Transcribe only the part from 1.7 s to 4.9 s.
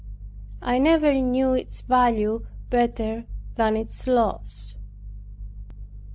value better than its loss.